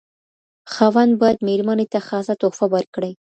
خاوند 0.73 1.11
بايد 1.19 1.37
ميرمني 1.47 1.85
ته 1.93 1.99
خاصه 2.07 2.33
تحفه 2.41 2.65
ورکړي. 2.73 3.11